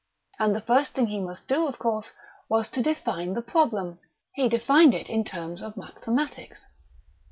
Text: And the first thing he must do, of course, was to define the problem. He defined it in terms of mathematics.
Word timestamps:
And 0.39 0.55
the 0.55 0.61
first 0.61 0.95
thing 0.95 1.05
he 1.05 1.19
must 1.19 1.47
do, 1.47 1.67
of 1.67 1.77
course, 1.77 2.11
was 2.49 2.69
to 2.69 2.81
define 2.81 3.35
the 3.35 3.43
problem. 3.43 3.99
He 4.33 4.49
defined 4.49 4.95
it 4.95 5.11
in 5.11 5.23
terms 5.23 5.61
of 5.61 5.77
mathematics. 5.77 6.65